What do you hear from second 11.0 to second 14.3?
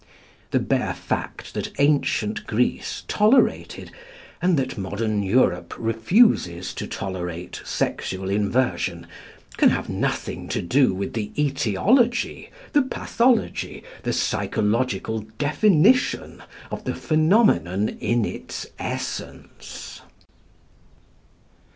the etiology, the pathology, the